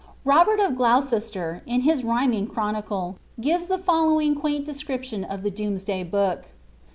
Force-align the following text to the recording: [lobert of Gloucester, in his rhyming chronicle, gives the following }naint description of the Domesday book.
[lobert 0.25 0.59
of 0.59 0.75
Gloucester, 0.75 1.61
in 1.67 1.81
his 1.81 2.03
rhyming 2.03 2.47
chronicle, 2.47 3.19
gives 3.39 3.67
the 3.67 3.77
following 3.77 4.33
}naint 4.35 4.65
description 4.65 5.23
of 5.23 5.43
the 5.43 5.51
Domesday 5.51 6.03
book. 6.03 6.45